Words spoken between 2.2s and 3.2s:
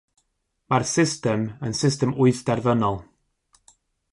wyth derfynol.